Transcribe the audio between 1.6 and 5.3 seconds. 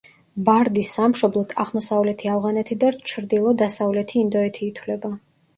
აღმოსავლეთი ავღანეთი და ჩრდილო-დასავლეთი ინდოეთი ითვლება.